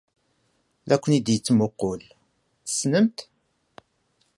La 0.87 0.97
ken-id-yettmuqqul. 1.01 2.01
Tessnem-t? 2.65 3.17